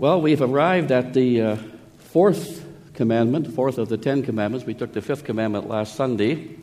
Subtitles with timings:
[0.00, 1.56] Well, we've arrived at the uh,
[1.98, 2.64] fourth
[2.94, 4.64] commandment, fourth of the Ten Commandments.
[4.64, 6.54] We took the fifth commandment last Sunday,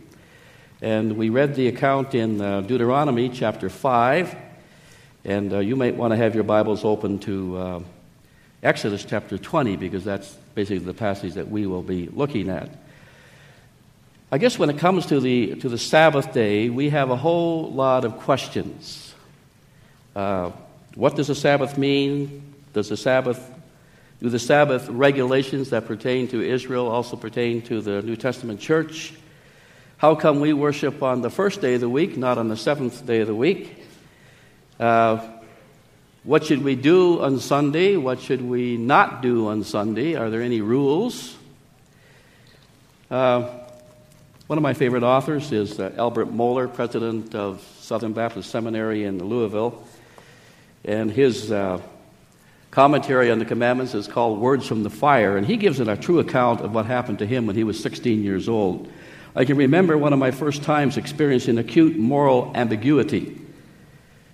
[0.81, 4.33] and we read the account in uh, Deuteronomy chapter 5.
[5.25, 7.79] And uh, you might want to have your Bibles open to uh,
[8.63, 12.69] Exodus chapter 20, because that's basically the passage that we will be looking at.
[14.31, 17.69] I guess when it comes to the, to the Sabbath day, we have a whole
[17.69, 19.13] lot of questions.
[20.15, 20.51] Uh,
[20.95, 22.54] what does the Sabbath mean?
[22.75, 23.39] Does the Sabbath,
[24.21, 29.13] do the Sabbath regulations that pertain to Israel also pertain to the New Testament church?
[29.95, 33.05] How come we worship on the first day of the week, not on the seventh
[33.05, 33.81] day of the week?
[34.77, 35.25] Uh,
[36.25, 37.95] what should we do on Sunday?
[37.95, 40.15] What should we not do on Sunday?
[40.15, 41.33] Are there any rules?
[43.09, 43.47] Uh,
[44.47, 49.23] one of my favorite authors is uh, Albert Mohler, president of Southern Baptist Seminary in
[49.23, 49.81] Louisville.
[50.83, 51.81] And his uh,
[52.75, 55.95] commentary on the commandments is called Words from the Fire, and he gives it a
[55.95, 58.91] true account of what happened to him when he was 16 years old.
[59.33, 63.39] I can remember one of my first times experiencing acute moral ambiguity.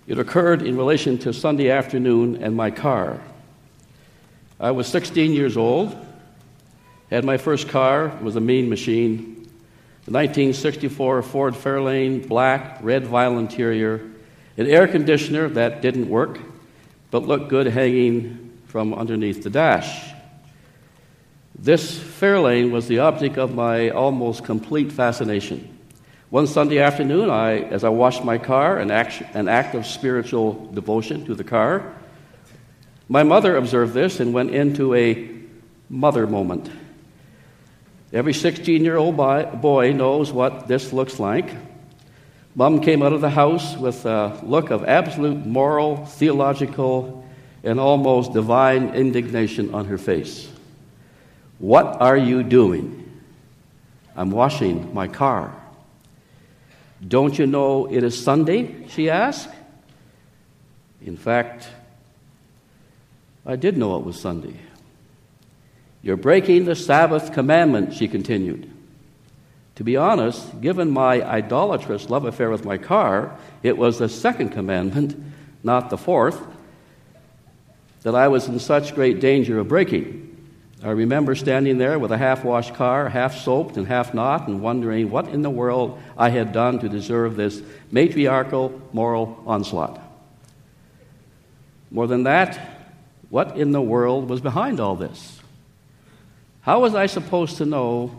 [0.07, 3.21] It occurred in relation to Sunday afternoon and my car.
[4.59, 5.95] I was 16 years old,
[7.11, 9.35] had my first car, it was a mean machine,
[10.05, 14.01] the 1964 Ford Fairlane, black, red vinyl interior,
[14.57, 16.39] an air conditioner that didn't work,
[17.11, 20.11] but looked good hanging from underneath the dash.
[21.53, 25.77] This Fairlane was the object of my almost complete fascination.
[26.29, 30.71] One Sunday afternoon, I, as I washed my car, an act, an act of spiritual
[30.73, 31.93] devotion to the car,
[33.09, 35.29] my mother observed this and went into a
[35.89, 36.71] mother moment.
[38.13, 41.49] Every 16 year old boy knows what this looks like.
[42.53, 47.25] Mom came out of the house with a look of absolute moral, theological,
[47.63, 50.49] and almost divine indignation on her face.
[51.59, 53.21] What are you doing?
[54.15, 55.55] I'm washing my car.
[57.07, 58.87] Don't you know it is Sunday?
[58.89, 59.49] she asked.
[61.03, 61.69] In fact,
[63.45, 64.59] I did know it was Sunday.
[66.03, 68.70] You're breaking the Sabbath commandment, she continued.
[69.75, 74.49] To be honest, given my idolatrous love affair with my car, it was the second
[74.49, 75.15] commandment,
[75.63, 76.41] not the fourth,
[78.03, 80.27] that I was in such great danger of breaking.
[80.83, 84.61] I remember standing there with a half washed car, half soaped and half not, and
[84.61, 87.61] wondering what in the world I had done to deserve this
[87.91, 90.01] matriarchal moral onslaught.
[91.91, 92.59] More than that,
[93.29, 95.39] what in the world was behind all this?
[96.61, 98.17] How was I supposed to know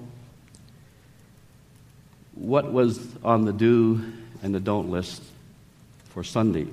[2.42, 4.02] what was on the do
[4.42, 5.22] and the don't list
[6.08, 6.66] for Sunday.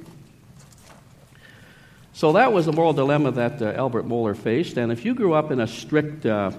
[2.14, 4.78] So that was the moral dilemma that uh, Albert Mohler faced.
[4.78, 6.52] And if you grew up in a strict uh,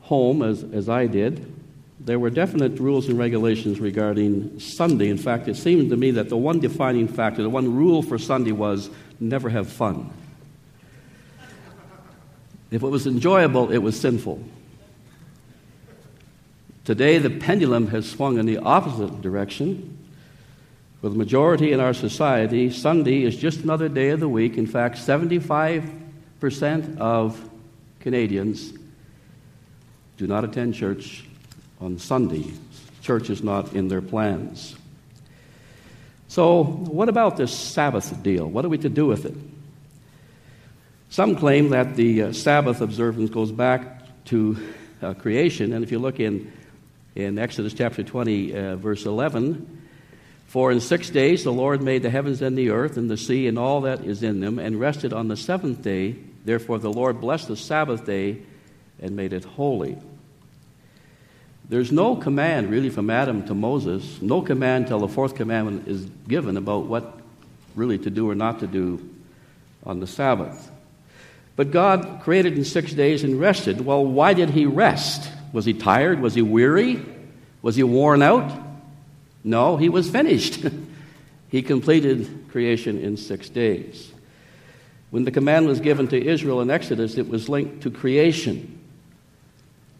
[0.00, 1.54] home, as, as I did,
[2.00, 5.10] there were definite rules and regulations regarding Sunday.
[5.10, 8.16] In fact, it seemed to me that the one defining factor, the one rule for
[8.16, 8.88] Sunday was
[9.20, 10.10] never have fun.
[12.70, 14.42] If it was enjoyable, it was sinful.
[16.90, 19.96] Today, the pendulum has swung in the opposite direction.
[21.02, 24.58] With the majority in our society, Sunday is just another day of the week.
[24.58, 27.48] In fact, 75% of
[28.00, 28.72] Canadians
[30.16, 31.24] do not attend church
[31.80, 32.52] on Sunday.
[33.02, 34.74] Church is not in their plans.
[36.26, 38.50] So, what about this Sabbath deal?
[38.50, 39.34] What are we to do with it?
[41.08, 44.56] Some claim that the uh, Sabbath observance goes back to
[45.02, 46.52] uh, creation, and if you look in
[47.14, 49.78] in Exodus chapter 20, uh, verse 11.
[50.46, 53.46] For in six days the Lord made the heavens and the earth and the sea
[53.46, 56.16] and all that is in them, and rested on the seventh day.
[56.44, 58.42] Therefore the Lord blessed the Sabbath day
[59.00, 59.96] and made it holy.
[61.68, 66.04] There's no command really from Adam to Moses, no command till the fourth commandment is
[66.26, 67.20] given about what
[67.76, 69.08] really to do or not to do
[69.84, 70.70] on the Sabbath.
[71.56, 73.80] But God created in six days and rested.
[73.84, 75.30] Well, why did he rest?
[75.52, 76.20] Was he tired?
[76.20, 77.04] Was he weary?
[77.62, 78.50] Was he worn out?
[79.44, 80.64] No, he was finished.
[81.48, 84.12] he completed creation in six days.
[85.10, 88.78] When the command was given to Israel in Exodus, it was linked to creation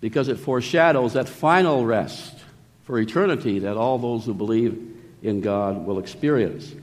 [0.00, 2.36] because it foreshadows that final rest
[2.84, 6.74] for eternity that all those who believe in God will experience.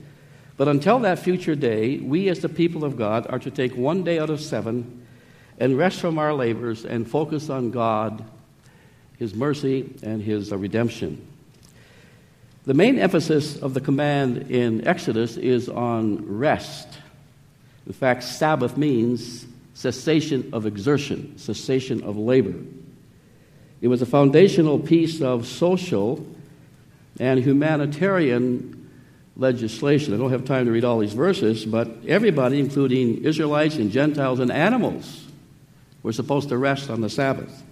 [0.58, 4.04] But until that future day, we as the people of God are to take one
[4.04, 5.06] day out of seven
[5.58, 8.22] and rest from our labors and focus on God
[9.18, 11.26] his mercy, and his uh, redemption.
[12.64, 16.88] The main emphasis of the command in Exodus is on rest.
[17.86, 22.54] In fact, Sabbath means cessation of exertion, cessation of labor.
[23.80, 26.24] It was a foundational piece of social
[27.18, 28.77] and humanitarian
[29.38, 30.12] legislation.
[30.12, 34.40] I don't have time to read all these verses, but everybody, including Israelites and Gentiles
[34.40, 35.24] and animals,
[36.02, 37.62] were supposed to rest on the Sabbath.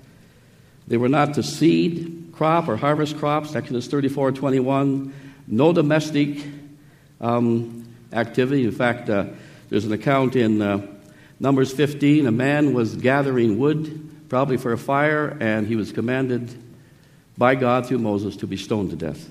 [0.87, 5.13] They were not to seed crop or harvest crops, Exodus 34 21.
[5.49, 6.45] No domestic
[7.21, 8.65] um, activity.
[8.65, 9.27] In fact, uh,
[9.69, 10.87] there's an account in uh,
[11.41, 12.27] Numbers 15.
[12.27, 16.51] A man was gathering wood, probably for a fire, and he was commanded
[17.37, 19.31] by God through Moses to be stoned to death.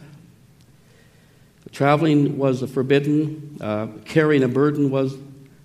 [1.76, 5.14] Traveling was forbidden, uh, carrying a burden was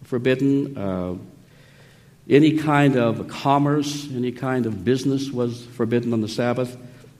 [0.03, 1.15] forbidden, uh,
[2.29, 6.77] any kind of commerce, any kind of business was forbidden on the Sabbath.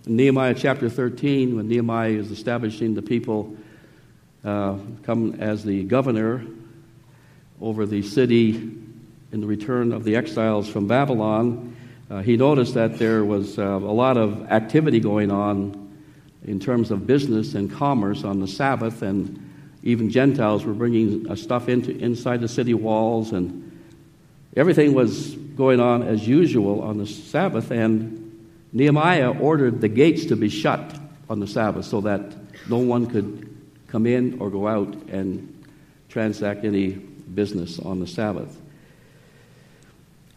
[0.09, 3.57] In Nehemiah chapter 13, when Nehemiah is establishing the people
[4.45, 6.45] uh, come as the governor
[7.61, 8.57] over the city
[9.31, 11.77] in the return of the exiles from Babylon,
[12.11, 15.80] uh, he noticed that there was uh, a lot of activity going on
[16.51, 19.39] in terms of business and commerce on the Sabbath, and
[19.83, 23.71] even Gentiles were bringing uh, stuff into inside the city walls and
[24.57, 30.37] Everything was going on as usual on the Sabbath, and Nehemiah ordered the gates to
[30.37, 30.99] be shut
[31.29, 32.35] on the Sabbath so that
[32.69, 33.47] no one could
[33.87, 35.65] come in or go out and
[36.09, 38.61] transact any business on the Sabbath.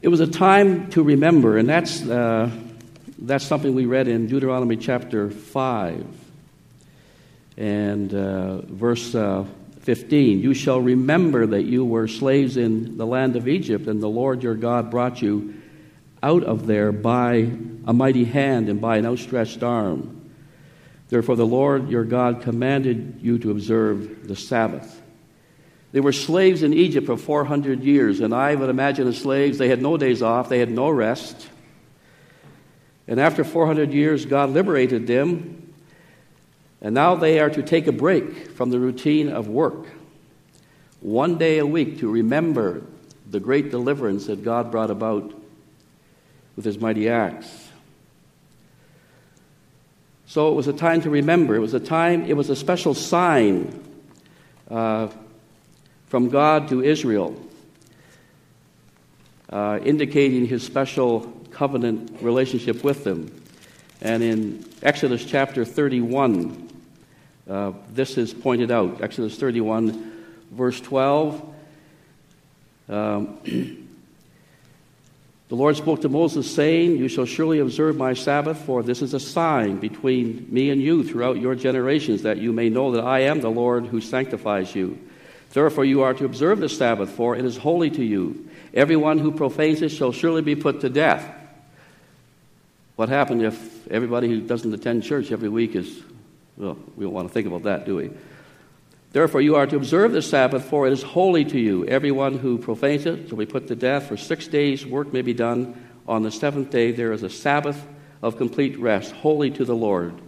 [0.03, 2.51] It was a time to remember, and that's, uh,
[3.23, 6.05] that's something we read in Deuteronomy chapter 5
[7.55, 9.45] and uh, verse uh,
[9.79, 14.09] 15 You shall remember that you were slaves in the land of Egypt, and the
[14.09, 15.53] Lord your God brought you
[16.21, 17.49] out of there by
[17.87, 20.29] a mighty hand and by an outstretched arm.
[21.07, 25.01] Therefore, the Lord your God commanded you to observe the Sabbath.
[25.93, 29.69] They were slaves in Egypt for 400 years, and I would imagine the slaves, they
[29.69, 31.47] had no days off, they had no rest.
[33.07, 35.63] And after 400 years, God liberated them
[36.83, 39.87] and now they are to take a break from the routine of work,
[40.99, 42.81] one day a week to remember
[43.31, 45.33] the great deliverance that God brought about
[46.57, 47.69] with his mighty acts.
[50.25, 51.55] So it was a time to remember.
[51.55, 53.81] It was a time, it was a special sign
[54.69, 55.07] uh,
[56.07, 57.41] from God to Israel,
[59.49, 63.43] uh, indicating his special covenant relationship with them.
[64.01, 66.69] And in Exodus chapter 31,
[67.49, 69.01] uh, this is pointed out.
[69.01, 71.53] Exodus 31, verse 12.
[72.89, 73.37] Um,
[75.49, 79.13] the Lord spoke to Moses, saying, You shall surely observe my Sabbath, for this is
[79.13, 83.21] a sign between me and you throughout your generations, that you may know that I
[83.21, 84.99] am the Lord who sanctifies you.
[85.51, 88.49] Therefore, you are to observe the Sabbath, for it is holy to you.
[88.73, 91.42] Everyone who profanes it shall surely be put to death.
[92.95, 96.03] What happened if everybody who doesn't attend church every week is
[96.57, 98.11] well, we don't want to think about that, do we?
[99.11, 101.85] Therefore, you are to observe the Sabbath, for it is holy to you.
[101.85, 104.07] Everyone who profanes it shall be put to death.
[104.07, 105.75] For six days work may be done.
[106.07, 107.83] On the seventh day there is a Sabbath
[108.21, 110.19] of complete rest, holy to the Lord.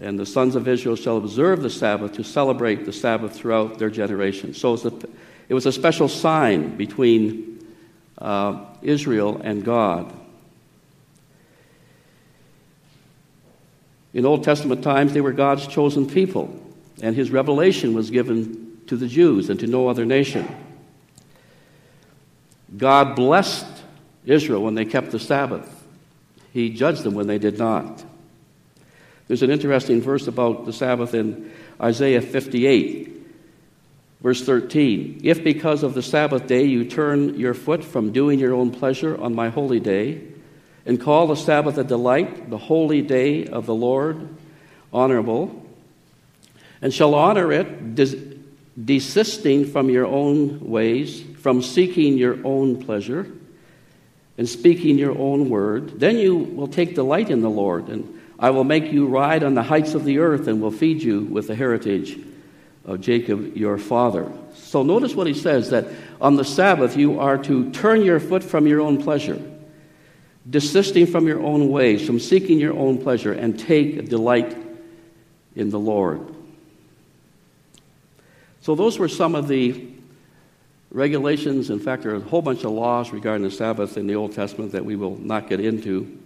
[0.00, 3.90] And the sons of Israel shall observe the Sabbath to celebrate the Sabbath throughout their
[3.90, 4.58] generations.
[4.58, 4.74] So
[5.48, 7.66] it was a special sign between
[8.18, 10.12] uh, Israel and God.
[14.14, 16.58] In Old Testament times, they were God's chosen people,
[17.02, 20.48] and his revelation was given to the Jews and to no other nation.
[22.76, 23.66] God blessed
[24.24, 25.68] Israel when they kept the Sabbath,
[26.52, 28.04] he judged them when they did not.
[29.26, 33.26] There's an interesting verse about the Sabbath in Isaiah 58,
[34.20, 35.22] verse 13.
[35.24, 39.20] If because of the Sabbath day you turn your foot from doing your own pleasure
[39.20, 40.33] on my holy day,
[40.86, 44.28] and call the Sabbath a delight, the holy day of the Lord,
[44.92, 45.62] honorable,
[46.82, 48.36] and shall honor it, des-
[48.82, 53.26] desisting from your own ways, from seeking your own pleasure,
[54.36, 56.00] and speaking your own word.
[56.00, 59.54] Then you will take delight in the Lord, and I will make you ride on
[59.54, 62.18] the heights of the earth, and will feed you with the heritage
[62.84, 64.30] of Jacob your father.
[64.54, 65.86] So notice what he says that
[66.20, 69.40] on the Sabbath you are to turn your foot from your own pleasure
[70.48, 74.56] desisting from your own ways, from seeking your own pleasure, and take delight
[75.56, 76.20] in the Lord.
[78.60, 79.88] So, those were some of the
[80.90, 81.70] regulations.
[81.70, 84.32] In fact, there are a whole bunch of laws regarding the Sabbath in the Old
[84.32, 86.18] Testament that we will not get into.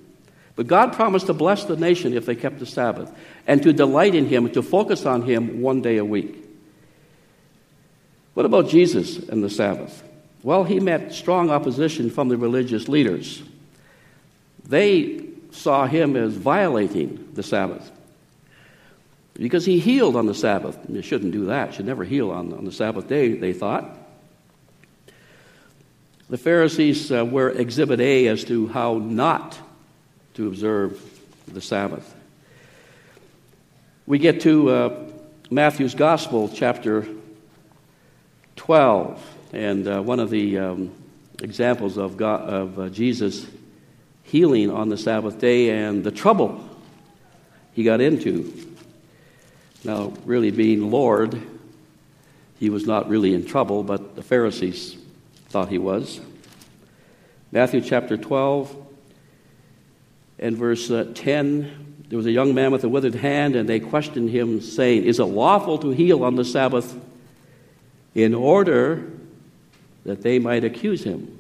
[0.55, 3.13] But God promised to bless the nation if they kept the Sabbath
[3.47, 6.45] and to delight in Him, to focus on Him one day a week.
[8.35, 10.03] What about Jesus and the Sabbath?
[10.43, 13.43] Well, he met strong opposition from the religious leaders.
[14.69, 17.91] They saw him as violating the Sabbath
[19.35, 20.79] because he healed on the Sabbath.
[20.89, 21.71] You shouldn't do that.
[21.71, 23.97] You should never heal on, on the Sabbath day, they thought.
[26.29, 29.59] The Pharisees uh, were exhibit A as to how not
[30.35, 31.01] to observe
[31.47, 32.15] the Sabbath.
[34.07, 35.11] We get to uh,
[35.51, 37.07] Matthew's Gospel, chapter
[38.57, 40.93] 12, and uh, one of the um,
[41.43, 43.47] examples of, God, of uh, Jesus
[44.29, 46.65] healing on the Sabbath day and the trouble
[47.73, 48.53] he got into.
[49.85, 51.41] Now, really being Lord,
[52.59, 54.97] he was not really in trouble, but the Pharisees
[55.49, 56.21] thought he was.
[57.53, 58.87] Matthew chapter 12
[60.39, 63.81] and verse uh, 10 there was a young man with a withered hand, and they
[63.81, 66.99] questioned him, saying, Is it lawful to heal on the Sabbath?
[68.15, 69.11] In order
[70.05, 71.38] that they might accuse him.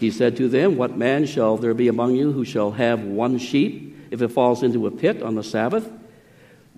[0.00, 3.36] He said to them, What man shall there be among you who shall have one
[3.36, 5.88] sheep if it falls into a pit on the Sabbath?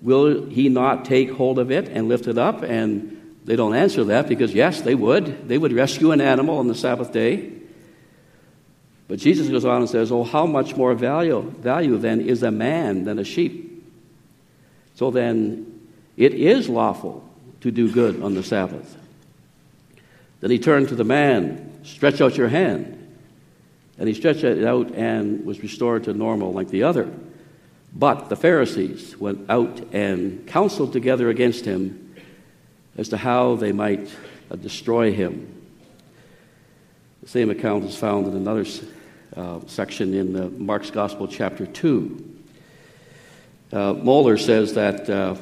[0.01, 2.63] Will he not take hold of it and lift it up?
[2.63, 5.47] And they don't answer that because, yes, they would.
[5.47, 7.53] They would rescue an animal on the Sabbath day.
[9.07, 12.51] But Jesus goes on and says, Oh, how much more value, value then is a
[12.51, 13.85] man than a sheep?
[14.95, 15.87] So then,
[16.17, 17.27] it is lawful
[17.61, 18.97] to do good on the Sabbath.
[20.41, 22.99] Then he turned to the man, Stretch out your hand.
[23.97, 27.11] And he stretched it out and was restored to normal like the other.
[27.93, 32.15] But the Pharisees went out and counseled together against him
[32.97, 34.11] as to how they might
[34.49, 35.49] uh, destroy him.
[37.21, 38.65] The same account is found in another
[39.35, 42.33] uh, section in the Mark's Gospel, chapter 2.
[43.71, 45.35] Uh, Mohler says that uh,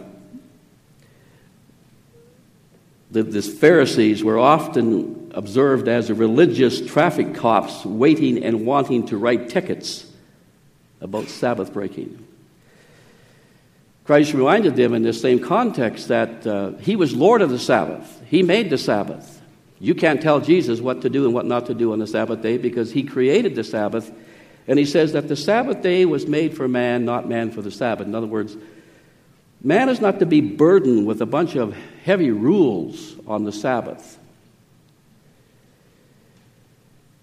[3.12, 9.18] the, the Pharisees were often observed as a religious traffic cops waiting and wanting to
[9.18, 10.06] write tickets
[11.00, 12.26] about Sabbath breaking.
[14.06, 18.22] Christ reminded them in this same context that uh, he was Lord of the Sabbath.
[18.26, 19.42] He made the Sabbath.
[19.80, 22.42] You can't tell Jesus what to do and what not to do on the Sabbath
[22.42, 24.12] day because he created the Sabbath.
[24.68, 27.72] And he says that the Sabbath day was made for man, not man for the
[27.72, 28.06] Sabbath.
[28.06, 28.56] In other words,
[29.64, 34.20] man is not to be burdened with a bunch of heavy rules on the Sabbath.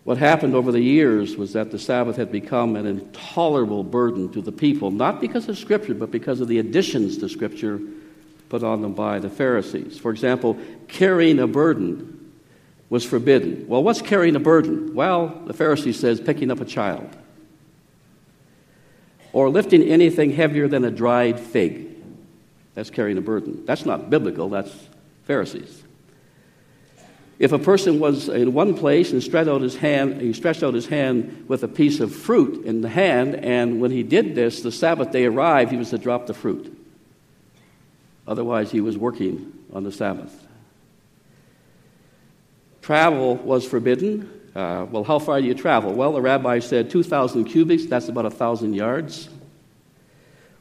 [0.09, 4.41] What happened over the years was that the Sabbath had become an intolerable burden to
[4.41, 7.79] the people, not because of Scripture, but because of the additions to Scripture
[8.49, 9.99] put on them by the Pharisees.
[9.99, 10.57] For example,
[10.89, 12.33] carrying a burden
[12.89, 13.69] was forbidden.
[13.69, 14.95] Well, what's carrying a burden?
[14.95, 17.15] Well, the Pharisee says picking up a child
[19.35, 21.87] or lifting anything heavier than a dried fig.
[22.73, 23.67] That's carrying a burden.
[23.67, 24.75] That's not biblical, that's
[25.25, 25.83] Pharisees.
[27.39, 30.75] If a person was in one place and stretched out his hand, he stretched out
[30.75, 34.63] his hand with a piece of fruit in the hand, and when he did this,
[34.63, 36.77] the Sabbath day arrived, he was to drop the fruit.
[38.27, 40.47] Otherwise, he was working on the Sabbath.
[42.83, 44.29] Travel was forbidden.
[44.57, 45.93] Uh, well, how far do you travel?
[45.93, 49.29] Well, the rabbi said 2,000 cubits, that's about 1,000 yards.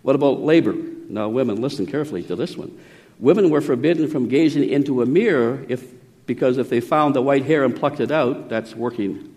[0.04, 0.74] What about labor?
[0.74, 2.78] Now, women, listen carefully to this one.
[3.18, 5.97] Women were forbidden from gazing into a mirror if
[6.28, 9.34] because if they found the white hair and plucked it out, that's working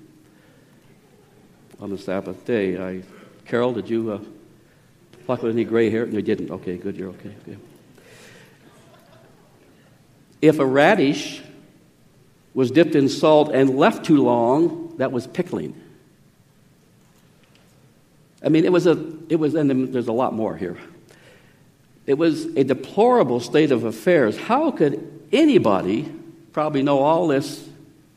[1.81, 2.77] on the Sabbath day.
[2.77, 3.03] I,
[3.47, 4.19] Carol, did you uh,
[5.25, 6.05] pluck out any gray hair?
[6.05, 6.51] No, you didn't.
[6.51, 6.97] Okay, good.
[6.97, 7.33] You're okay.
[7.49, 7.57] okay.
[10.43, 11.41] If a radish
[12.53, 15.81] was dipped in salt and left too long, that was pickling.
[18.43, 20.77] I mean, it was a, it was, and there's a lot more here.
[22.07, 24.37] It was a deplorable state of affairs.
[24.37, 26.11] How could anybody
[26.53, 27.69] probably know all this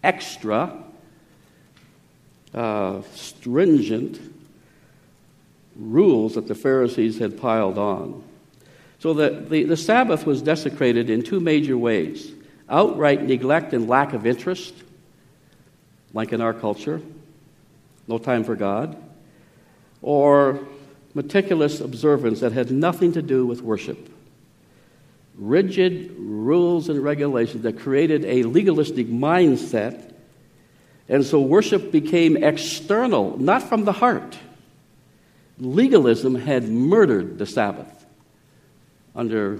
[0.04, 0.78] extra,
[2.54, 4.20] uh, stringent
[5.76, 8.24] rules that the Pharisees had piled on.
[9.00, 12.32] So the, the, the Sabbath was desecrated in two major ways
[12.70, 14.74] outright neglect and lack of interest,
[16.14, 17.02] like in our culture,
[18.08, 18.96] no time for God,
[20.02, 20.60] or
[21.14, 24.10] meticulous observance that had nothing to do with worship
[25.38, 30.14] rigid rules and regulations that created a legalistic mindset.
[31.10, 34.38] And so worship became external, not from the heart.
[35.60, 38.06] Legalism had murdered the Sabbath
[39.16, 39.60] under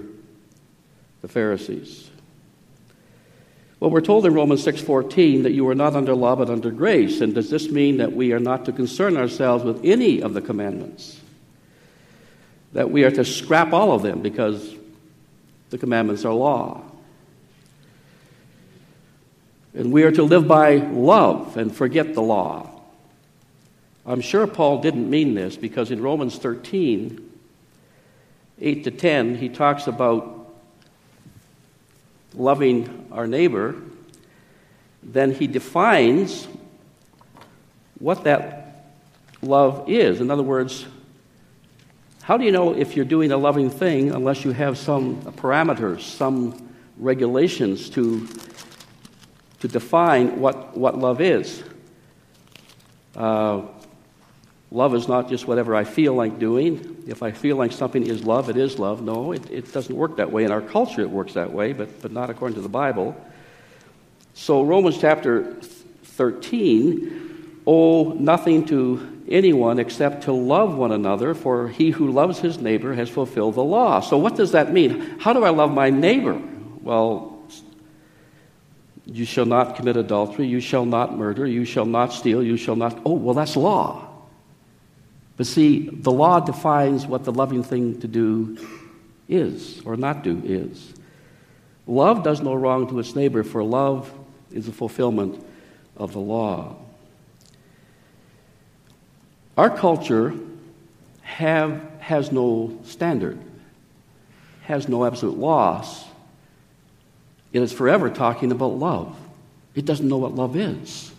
[1.22, 2.10] the Pharisees.
[3.80, 7.20] Well, we're told in Romans 6:14 that you are not under law but under grace.
[7.20, 10.40] And does this mean that we are not to concern ourselves with any of the
[10.40, 11.20] commandments?
[12.72, 14.74] That we are to scrap all of them because
[15.74, 16.80] the commandments are law.
[19.74, 22.70] And we are to live by love and forget the law.
[24.06, 27.28] I'm sure Paul didn't mean this because in Romans 13,
[28.60, 30.54] 8 to 10, he talks about
[32.34, 33.74] loving our neighbor.
[35.02, 36.46] Then he defines
[37.98, 38.92] what that
[39.42, 40.20] love is.
[40.20, 40.86] In other words,
[42.24, 46.00] how do you know if you're doing a loving thing unless you have some parameters,
[46.00, 48.26] some regulations to,
[49.60, 51.62] to define what, what love is?
[53.14, 53.60] Uh,
[54.70, 57.04] love is not just whatever I feel like doing.
[57.06, 59.02] If I feel like something is love, it is love.
[59.02, 60.44] No, it, it doesn't work that way.
[60.44, 63.14] In our culture, it works that way, but, but not according to the Bible.
[64.32, 65.52] So, Romans chapter
[66.04, 67.23] 13
[67.66, 72.94] owe nothing to anyone except to love one another, for he who loves his neighbor
[72.94, 74.00] has fulfilled the law.
[74.00, 75.18] So, what does that mean?
[75.18, 76.40] How do I love my neighbor?
[76.82, 77.34] Well,
[79.06, 82.76] you shall not commit adultery, you shall not murder, you shall not steal, you shall
[82.76, 82.98] not.
[83.04, 84.08] Oh, well, that's law.
[85.36, 88.56] But see, the law defines what the loving thing to do
[89.28, 90.94] is or not do is.
[91.86, 94.10] Love does no wrong to its neighbor, for love
[94.52, 95.44] is a fulfillment
[95.96, 96.76] of the law.
[99.56, 100.34] Our culture
[101.22, 103.38] have, has no standard,
[104.62, 106.04] has no absolute laws.
[107.52, 109.16] It is forever talking about love.
[109.74, 111.12] It doesn't know what love is.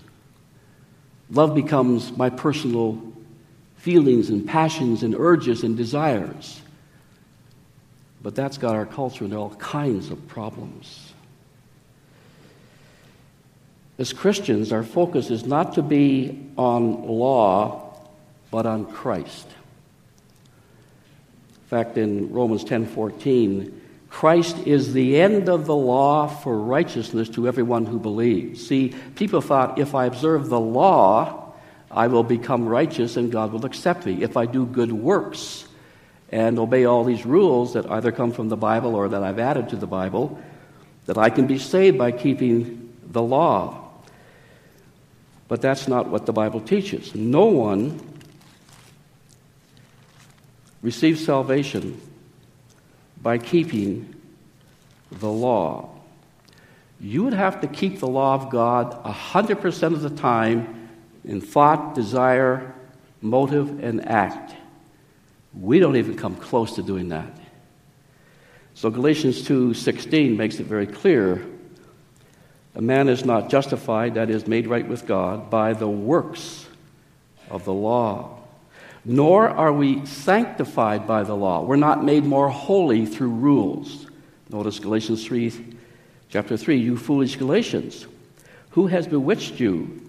[1.29, 3.01] Love becomes my personal
[3.77, 6.61] feelings and passions and urges and desires.
[8.21, 11.13] But that's got our culture into all kinds of problems.
[13.97, 17.84] As Christians, our focus is not to be on law
[18.55, 19.47] but on Christ.
[21.49, 23.69] In fact, in Romans 10:14,
[24.09, 28.65] Christ is the end of the law for righteousness to everyone who believes.
[28.65, 31.51] See, people thought if I observe the law,
[31.91, 34.23] I will become righteous and God will accept me.
[34.23, 35.67] If I do good works
[36.31, 39.67] and obey all these rules that either come from the Bible or that I've added
[39.71, 40.39] to the Bible,
[41.07, 43.81] that I can be saved by keeping the law.
[45.49, 47.13] But that's not what the Bible teaches.
[47.13, 48.14] No one
[50.85, 51.99] receive salvation
[53.19, 54.13] by keeping
[55.11, 55.89] the law.
[57.01, 60.89] You would have to keep the law of God 100% of the time
[61.23, 62.75] in thought, desire,
[63.19, 64.53] motive, and act.
[65.59, 67.35] We don't even come close to doing that.
[68.75, 71.43] So Galatians 2:16 makes it very clear.
[72.75, 76.67] A man is not justified, that is made right with God, by the works
[77.49, 78.44] of the law
[79.05, 81.61] nor are we sanctified by the law.
[81.61, 84.07] We're not made more holy through rules.
[84.49, 85.77] Notice Galatians 3,
[86.29, 88.07] chapter 3, you foolish Galatians.
[88.71, 90.01] Who has bewitched you,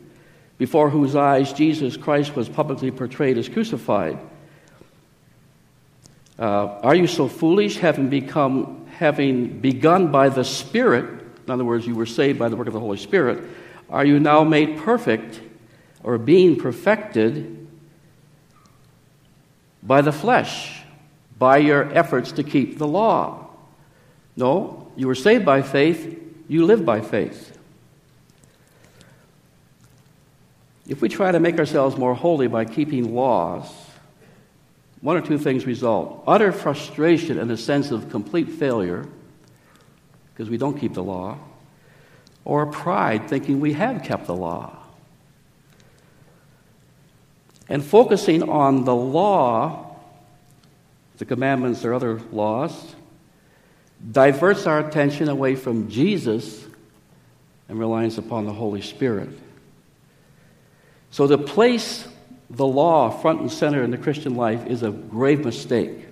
[0.56, 4.18] before whose eyes Jesus Christ was publicly portrayed as crucified?
[6.38, 11.04] Uh, are you so foolish, having become, having begun by the Spirit?
[11.46, 13.44] In other words, you were saved by the work of the Holy Spirit.
[13.90, 15.40] Are you now made perfect,
[16.02, 17.65] or being perfected?
[19.86, 20.82] By the flesh,
[21.38, 23.46] by your efforts to keep the law.
[24.36, 26.18] No, you were saved by faith,
[26.48, 27.56] you live by faith.
[30.88, 33.72] If we try to make ourselves more holy by keeping laws,
[35.00, 39.06] one or two things result utter frustration and a sense of complete failure,
[40.32, 41.38] because we don't keep the law,
[42.44, 44.75] or pride thinking we have kept the law.
[47.68, 49.96] And focusing on the law,
[51.18, 52.94] the commandments or other laws,
[54.12, 56.64] diverts our attention away from Jesus
[57.68, 59.30] and reliance upon the Holy Spirit.
[61.10, 62.06] So to place
[62.50, 66.06] the law front and center in the Christian life is a grave mistake.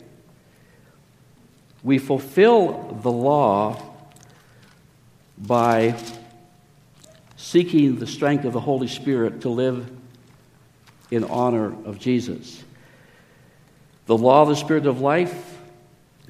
[1.82, 3.80] We fulfill the law
[5.36, 6.00] by
[7.36, 9.90] seeking the strength of the Holy Spirit to live
[11.14, 12.62] in honor of Jesus.
[14.06, 15.58] The law of the Spirit of life,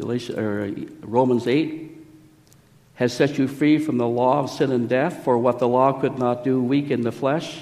[0.00, 0.68] uh,
[1.00, 1.90] Romans 8,
[2.94, 5.92] has set you free from the law of sin and death, for what the law
[6.00, 7.60] could not do, weak in the flesh.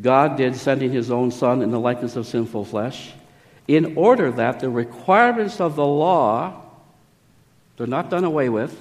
[0.00, 3.12] God did, sending his own Son in the likeness of sinful flesh,
[3.68, 6.62] in order that the requirements of the law,
[7.76, 8.76] they're not done away with,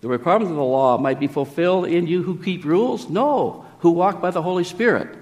[0.00, 3.08] the requirements of the law might be fulfilled in you who keep rules?
[3.08, 5.16] No, who walk by the Holy Spirit.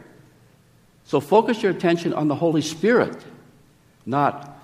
[1.10, 3.20] So focus your attention on the Holy Spirit,
[4.06, 4.56] not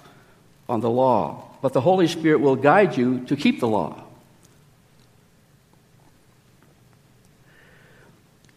[0.68, 1.42] on the law.
[1.60, 4.04] But the Holy Spirit will guide you to keep the law.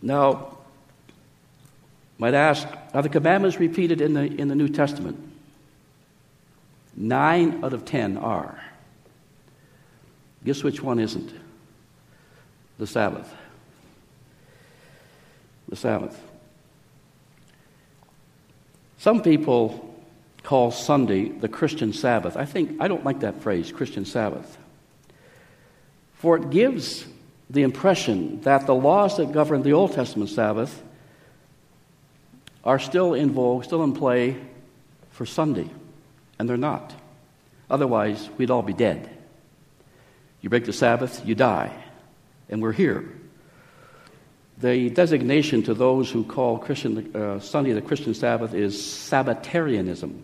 [0.03, 0.59] Now,
[2.19, 5.17] might ask, are the commandments repeated in the, in the New Testament?
[6.95, 8.63] Nine out of ten are.
[10.45, 11.33] Guess which one isn't?
[12.77, 13.33] The Sabbath.
[15.69, 16.28] The Sabbath.
[18.99, 19.95] Some people
[20.43, 22.35] call Sunday the Christian Sabbath.
[22.35, 24.57] I think, I don't like that phrase, Christian Sabbath.
[26.15, 27.05] For it gives
[27.49, 30.83] the impression that the laws that govern the Old Testament Sabbath
[32.65, 34.35] are still in vogue, still in play
[35.11, 35.69] for Sunday,
[36.37, 36.93] and they're not.
[37.69, 39.09] Otherwise, we'd all be dead.
[40.41, 41.71] You break the Sabbath, you die,
[42.49, 43.18] and we're here.
[44.59, 50.21] The designation to those who call Christian, uh, Sunday the Christian Sabbath is Sabbatarianism.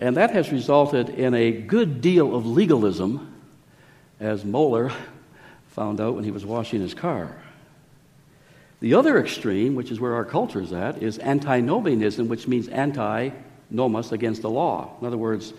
[0.00, 3.32] And that has resulted in a good deal of legalism,
[4.18, 4.92] as Mohler
[5.68, 7.36] found out when he was washing his car.
[8.80, 13.30] The other extreme, which is where our culture is at, is antinomianism, which means anti
[13.70, 14.96] nomos against the law.
[15.00, 15.52] In other words,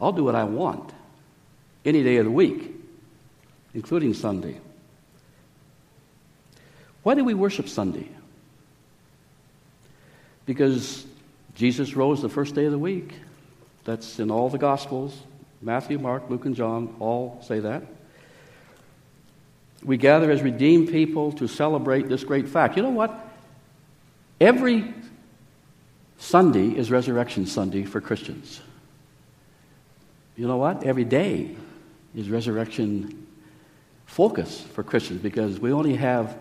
[0.00, 0.92] I'll do what I want
[1.84, 2.74] any day of the week,
[3.72, 4.60] including Sunday.
[7.10, 8.06] Why do we worship Sunday?
[10.46, 11.04] Because
[11.56, 13.14] Jesus rose the first day of the week.
[13.82, 15.20] That's in all the Gospels.
[15.60, 17.82] Matthew, Mark, Luke, and John all say that.
[19.82, 22.76] We gather as redeemed people to celebrate this great fact.
[22.76, 23.12] You know what?
[24.40, 24.94] Every
[26.16, 28.60] Sunday is Resurrection Sunday for Christians.
[30.36, 30.84] You know what?
[30.84, 31.56] Every day
[32.14, 33.26] is resurrection
[34.06, 36.38] focus for Christians because we only have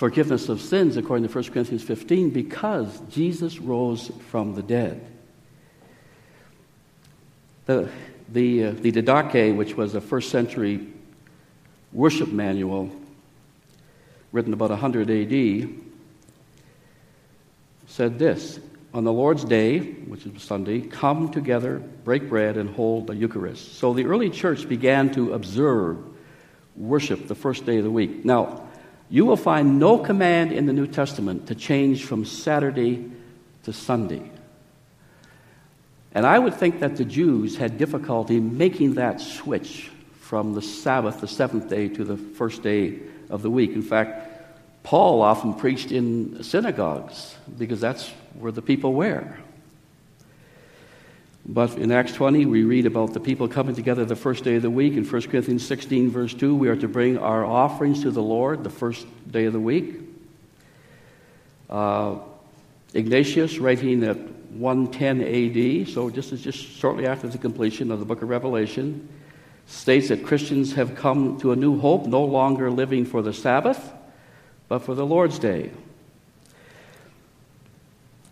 [0.00, 5.06] forgiveness of sins according to 1 Corinthians 15 because Jesus rose from the dead.
[7.66, 7.86] The,
[8.26, 10.88] the, uh, the Didache, which was a first century
[11.92, 12.90] worship manual
[14.32, 15.68] written about 100 AD,
[17.86, 18.58] said this
[18.94, 23.74] On the Lord's Day, which is Sunday, come together, break bread, and hold the Eucharist.
[23.74, 25.98] So the early church began to observe
[26.74, 28.24] worship the first day of the week.
[28.24, 28.66] Now,
[29.10, 33.10] you will find no command in the New Testament to change from Saturday
[33.64, 34.30] to Sunday.
[36.12, 41.20] And I would think that the Jews had difficulty making that switch from the Sabbath,
[41.20, 43.72] the seventh day, to the first day of the week.
[43.72, 44.28] In fact,
[44.84, 49.36] Paul often preached in synagogues because that's where the people were.
[51.52, 54.62] But in Acts 20, we read about the people coming together the first day of
[54.62, 54.92] the week.
[54.92, 58.62] In 1 Corinthians 16, verse 2, we are to bring our offerings to the Lord
[58.62, 59.96] the first day of the week.
[61.68, 62.18] Uh,
[62.94, 68.04] Ignatius, writing at 110 AD, so this is just shortly after the completion of the
[68.04, 69.08] book of Revelation,
[69.66, 73.92] states that Christians have come to a new hope, no longer living for the Sabbath,
[74.68, 75.72] but for the Lord's Day.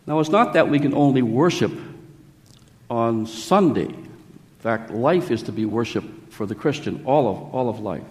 [0.07, 1.73] Now, it's not that we can only worship
[2.91, 3.89] on Sunday.
[3.89, 4.09] In
[4.61, 8.03] fact, life is to be worshiped for the Christian, all of, all of life.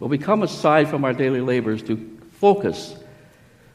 [0.00, 2.96] But we come aside from our daily labors to focus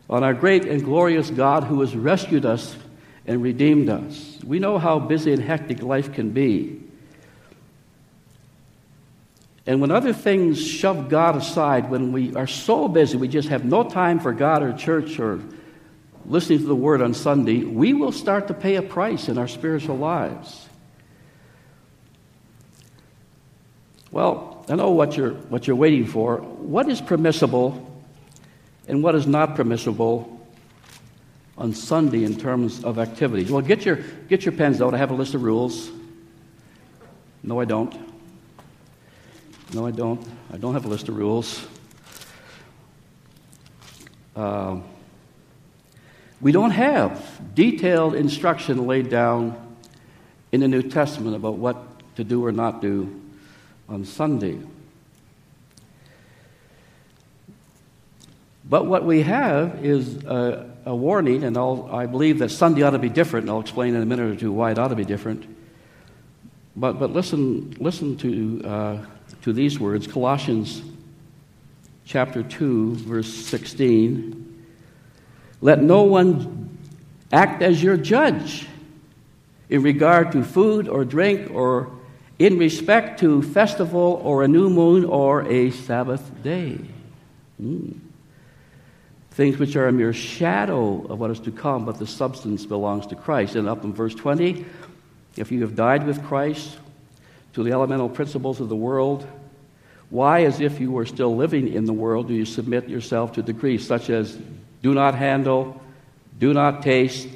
[0.10, 2.76] on our great and glorious God who has rescued us
[3.26, 4.40] and redeemed us.
[4.44, 6.82] We know how busy and hectic life can be.
[9.68, 13.66] And when other things shove God aside, when we are so busy, we just have
[13.66, 15.40] no time for God or church or
[16.30, 19.48] listening to the Word on Sunday, we will start to pay a price in our
[19.48, 20.70] spiritual lives.
[24.12, 26.38] Well, I know what you're, what you're waiting for.
[26.38, 27.86] What is permissible
[28.88, 30.48] and what is not permissible
[31.58, 33.52] on Sunday in terms of activities?
[33.52, 34.94] Well, get your, get your pens out.
[34.94, 35.90] I have a list of rules.
[37.42, 37.96] No, I don't.
[39.74, 40.26] No, I don't.
[40.52, 41.66] I don't have a list of rules.
[44.36, 44.84] Um,
[46.42, 49.78] we don't have detailed instruction laid down
[50.52, 51.78] in the New Testament about what
[52.16, 53.22] to do or not do
[53.88, 54.60] on Sunday.
[58.64, 62.92] But what we have is a, a warning, and I'll, i believe that Sunday ought
[62.92, 64.96] to be different, and I'll explain in a minute or two why it ought to
[64.96, 65.46] be different.
[66.76, 69.06] But, but listen, listen to uh,
[69.42, 70.82] to these words Colossians
[72.06, 74.49] chapter 2, verse 16.
[75.62, 76.78] Let no one
[77.32, 78.68] act as your judge
[79.70, 81.92] in regard to food or drink or
[82.40, 86.80] in respect to festival or a new moon or a Sabbath day.
[87.62, 88.00] Mm.
[89.32, 93.08] Things which are a mere shadow of what is to come, but the substance belongs
[93.08, 93.56] to Christ.
[93.56, 94.66] And up in verse 20,
[95.38, 96.78] if you have died with Christ,
[97.54, 99.28] to the elemental principles of the world,
[100.10, 103.44] Why, as if you were still living in the world, do you submit yourself to
[103.44, 104.38] decrees such as
[104.82, 105.82] do not handle,
[106.38, 107.28] do not taste,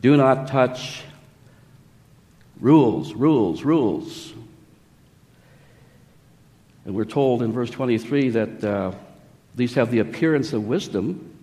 [0.00, 1.02] do not touch?
[2.60, 4.32] Rules, rules, rules.
[6.84, 8.92] And we're told in verse 23 that uh,
[9.54, 11.34] these have the appearance of wisdom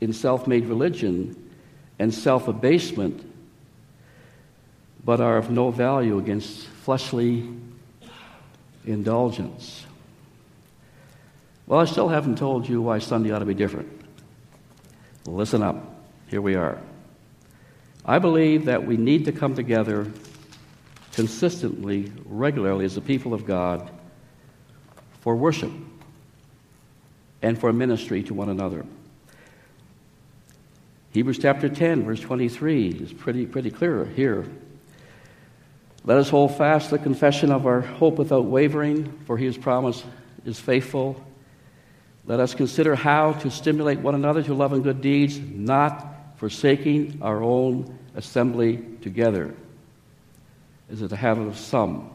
[0.00, 1.50] in self made religion
[1.98, 3.24] and self abasement,
[5.04, 7.48] but are of no value against fleshly
[8.84, 9.86] indulgence.
[11.66, 14.01] Well, I still haven't told you why Sunday ought to be different.
[15.26, 15.76] Listen up.
[16.28, 16.78] Here we are.
[18.04, 20.10] I believe that we need to come together
[21.12, 23.90] consistently, regularly, as the people of God
[25.20, 25.70] for worship
[27.42, 28.84] and for ministry to one another.
[31.12, 34.46] Hebrews chapter 10, verse 23 is pretty, pretty clear here.
[36.04, 40.04] Let us hold fast the confession of our hope without wavering, for he has promised
[40.44, 41.22] is faithful.
[42.24, 47.18] Let us consider how to stimulate one another to love and good deeds, not forsaking
[47.22, 49.54] our own assembly together,
[50.90, 52.10] as is the habit of some,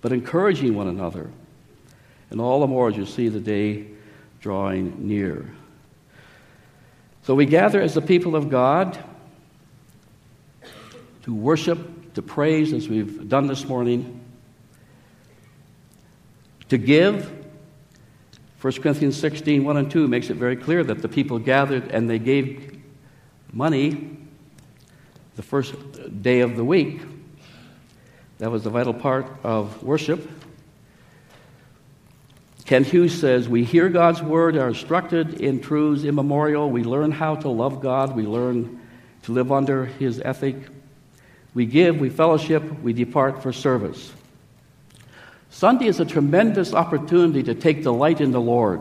[0.00, 1.30] but encouraging one another,
[2.30, 3.86] and all the more as you see the day
[4.40, 5.50] drawing near.
[7.22, 8.98] So we gather as the people of God
[11.22, 14.20] to worship, to praise, as we've done this morning,
[16.70, 17.37] to give,
[18.60, 22.10] 1 Corinthians 16, 1 and 2 makes it very clear that the people gathered and
[22.10, 22.80] they gave
[23.52, 24.16] money
[25.36, 25.74] the first
[26.22, 27.00] day of the week.
[28.38, 30.28] That was the vital part of worship.
[32.64, 36.68] Kent Hughes says, We hear God's word, are instructed in truths immemorial.
[36.68, 38.14] We learn how to love God.
[38.14, 38.80] We learn
[39.22, 40.56] to live under his ethic.
[41.54, 44.12] We give, we fellowship, we depart for service.
[45.50, 48.80] Sunday is a tremendous opportunity to take delight in the Lord,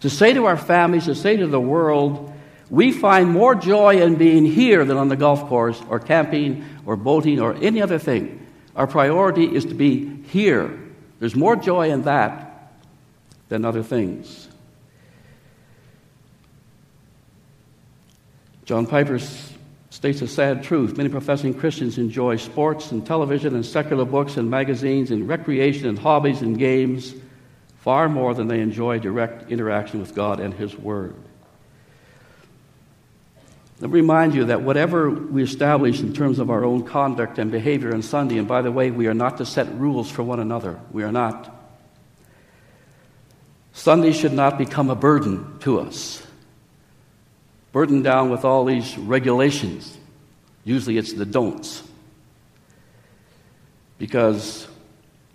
[0.00, 2.32] to say to our families, to say to the world,
[2.70, 6.96] we find more joy in being here than on the golf course or camping or
[6.96, 8.46] boating or any other thing.
[8.74, 10.78] Our priority is to be here.
[11.20, 12.72] There's more joy in that
[13.48, 14.48] than other things.
[18.64, 19.18] John Piper
[19.94, 20.96] states a sad truth.
[20.96, 25.96] Many professing Christians enjoy sports and television and secular books and magazines and recreation and
[25.96, 27.14] hobbies and games
[27.78, 31.14] far more than they enjoy direct interaction with God and His Word.
[33.78, 37.52] Let me remind you that whatever we establish in terms of our own conduct and
[37.52, 40.40] behavior on Sunday, and by the way, we are not to set rules for one
[40.40, 40.80] another.
[40.90, 41.54] We are not.
[43.72, 46.23] Sunday should not become a burden to us
[47.74, 49.98] burdened down with all these regulations.
[50.62, 51.82] Usually it's the don'ts.
[53.98, 54.68] Because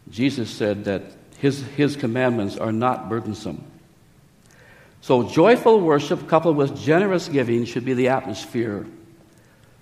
[0.10, 1.04] Jesus said that
[1.40, 3.62] his, his commandments are not burdensome.
[5.02, 8.88] So, joyful worship coupled with generous giving should be the atmosphere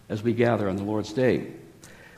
[0.10, 1.52] as we gather on the Lord's Day.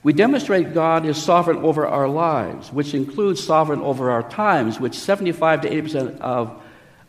[0.03, 4.95] We demonstrate God is sovereign over our lives, which includes sovereign over our times, which
[4.97, 6.63] 75 to 80% of,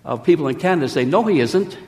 [0.04, 1.78] of people in Canada say, no, he isn't.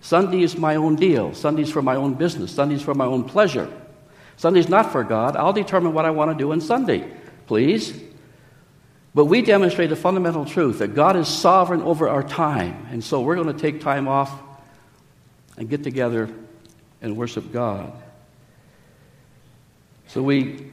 [0.00, 1.34] Sunday is my own deal.
[1.34, 2.52] Sunday's for my own business.
[2.52, 3.70] Sunday's for my own pleasure.
[4.36, 5.36] Sunday's not for God.
[5.36, 7.10] I'll determine what I want to do on Sunday,
[7.46, 8.00] please.
[9.14, 12.86] But we demonstrate a fundamental truth that God is sovereign over our time.
[12.90, 14.32] And so we're going to take time off
[15.56, 16.28] and get together
[17.02, 17.92] and worship God.
[20.06, 20.70] So we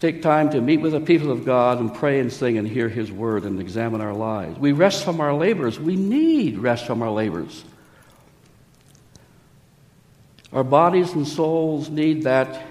[0.00, 2.88] take time to meet with the people of God and pray and sing and hear
[2.88, 4.58] His word and examine our lives.
[4.58, 5.78] We rest from our labors.
[5.78, 7.64] We need rest from our labors.
[10.54, 12.62] Our bodies and souls need that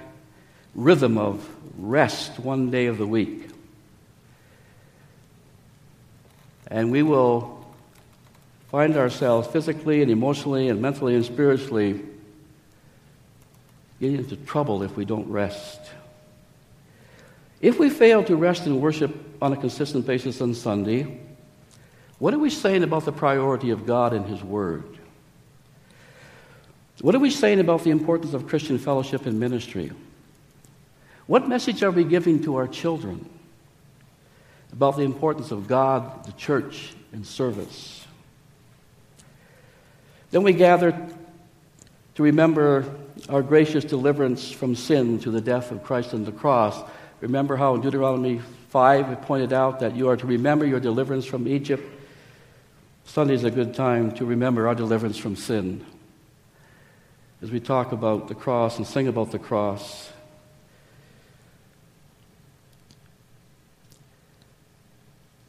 [0.73, 1.45] rhythm of
[1.77, 3.49] rest one day of the week.
[6.67, 7.67] And we will
[8.71, 12.01] find ourselves physically and emotionally and mentally and spiritually
[13.99, 15.81] getting into trouble if we don't rest.
[17.59, 21.19] If we fail to rest and worship on a consistent basis on Sunday,
[22.17, 24.92] what are we saying about the priority of God and His Word?
[27.03, 29.91] What are we saying about the importance of Christian fellowship and ministry?
[31.27, 33.29] What message are we giving to our children
[34.71, 38.07] about the importance of God, the church, and service?
[40.31, 40.91] Then we gather
[42.15, 42.85] to remember
[43.27, 46.81] our gracious deliverance from sin to the death of Christ on the cross.
[47.19, 48.39] Remember how in Deuteronomy
[48.69, 51.83] 5 it pointed out that you are to remember your deliverance from Egypt.
[53.03, 55.85] Sunday is a good time to remember our deliverance from sin
[57.43, 60.09] as we talk about the cross and sing about the cross.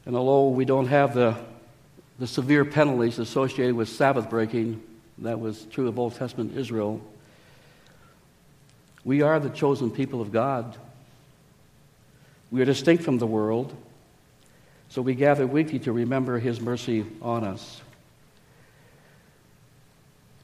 [0.04, 1.36] And although we don't have the,
[2.18, 4.82] the severe penalties associated with Sabbath breaking,
[5.18, 7.00] that was true of Old Testament Israel,
[9.04, 10.76] we are the chosen people of God.
[12.50, 13.72] We are distinct from the world,
[14.88, 17.80] so we gather weekly to remember His mercy on us.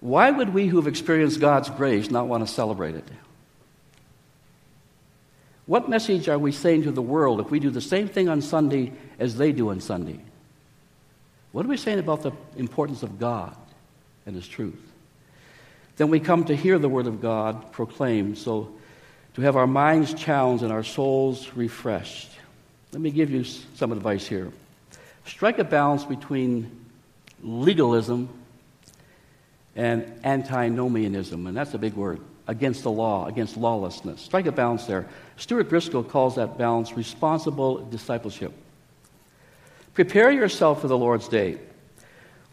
[0.01, 3.05] Why would we who've experienced God's grace not want to celebrate it?
[5.67, 8.43] What message are we saying to the world if we do the same thing on
[8.43, 10.19] Sunday as they do on Sunday?
[11.53, 13.55] What are we saying about the importance of God
[14.27, 14.81] and His truth?
[15.97, 18.73] Then we come to hear the Word of God proclaimed, so
[19.35, 22.31] to have our minds challenged and our souls refreshed.
[22.93, 24.51] Let me give you some advice here.
[25.27, 26.85] Strike a balance between
[27.43, 28.29] legalism
[29.81, 34.21] and antinomianism, and that's a big word, against the law, against lawlessness.
[34.21, 35.07] Strike a balance there.
[35.39, 38.53] Stuart Briscoe calls that balance responsible discipleship.
[39.95, 41.57] Prepare yourself for the Lord's day.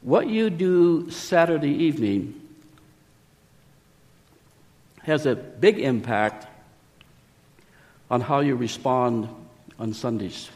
[0.02, 2.40] What you do Saturday evening
[5.04, 6.48] has a big impact
[8.10, 9.28] on how you respond
[9.78, 10.50] on Sundays.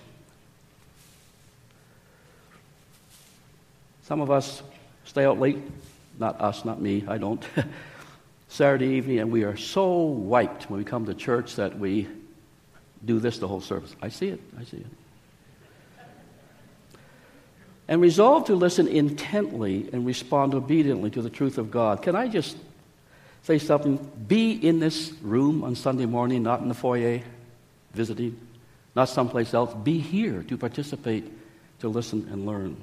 [4.04, 4.64] Some of us
[5.04, 5.58] stay out late,
[6.22, 7.44] not us, not me, I don't.
[8.48, 12.08] Saturday evening, and we are so wiped when we come to church that we
[13.04, 13.94] do this the whole service.
[14.02, 14.86] I see it, I see it.
[17.88, 22.04] And resolve to listen intently and respond obediently to the truth of God.
[22.04, 22.56] Can I just
[23.42, 23.98] say something?
[24.28, 27.22] Be in this room on Sunday morning, not in the foyer
[27.94, 28.40] visiting,
[28.96, 29.74] not someplace else.
[29.74, 31.30] Be here to participate,
[31.80, 32.78] to listen and learn.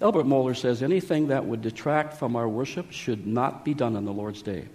[0.00, 4.04] Albert Mohler says anything that would detract from our worship should not be done on
[4.04, 4.66] the Lord's day.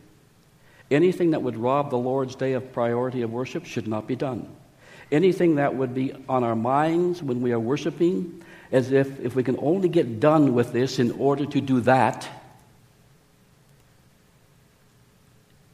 [0.90, 4.48] Anything that would rob the Lord's day of priority of worship should not be done.
[5.12, 9.44] Anything that would be on our minds when we are worshiping, as if if we
[9.44, 12.28] can only get done with this in order to do that,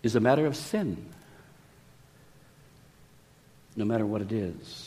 [0.04, 1.06] is a matter of sin
[3.78, 4.87] no matter what it is.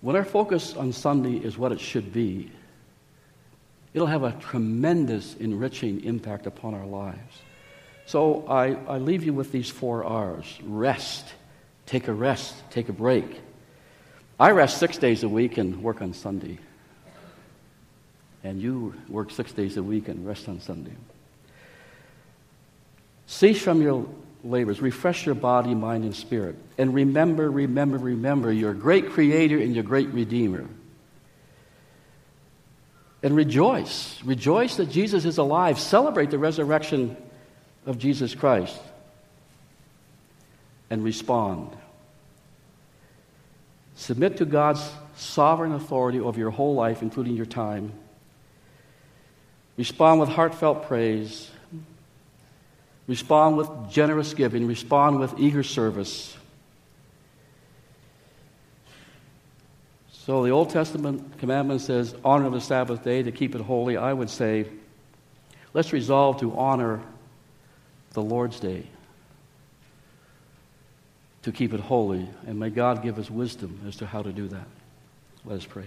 [0.00, 2.50] When our focus on Sunday is what it should be,
[3.94, 7.42] it'll have a tremendous enriching impact upon our lives.
[8.06, 11.26] So I, I leave you with these four R's rest,
[11.84, 13.40] take a rest, take a break.
[14.40, 16.58] I rest six days a week and work on Sunday.
[18.44, 20.94] And you work six days a week and rest on Sunday.
[23.26, 24.08] Cease from your
[24.44, 24.80] labors.
[24.80, 26.56] Refresh your body, mind, and spirit.
[26.76, 30.66] And remember, remember, remember your great Creator and your great Redeemer.
[33.22, 34.22] And rejoice.
[34.22, 35.78] Rejoice that Jesus is alive.
[35.78, 37.16] Celebrate the resurrection
[37.84, 38.78] of Jesus Christ.
[40.90, 41.76] And respond.
[43.96, 47.92] Submit to God's sovereign authority over your whole life, including your time.
[49.76, 51.50] Respond with heartfelt praise
[53.08, 54.66] Respond with generous giving.
[54.66, 56.36] Respond with eager service.
[60.10, 63.96] So the Old Testament commandment says, honor the Sabbath day to keep it holy.
[63.96, 64.66] I would say,
[65.72, 67.00] let's resolve to honor
[68.12, 68.86] the Lord's day,
[71.42, 72.28] to keep it holy.
[72.46, 74.66] And may God give us wisdom as to how to do that.
[75.46, 75.86] Let us pray.